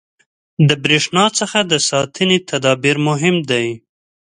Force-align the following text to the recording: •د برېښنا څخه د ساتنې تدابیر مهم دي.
•د 0.67 0.69
برېښنا 0.83 1.25
څخه 1.39 1.59
د 1.71 1.73
ساتنې 1.89 2.37
تدابیر 2.49 2.97
مهم 3.07 3.35
دي. 3.49 3.67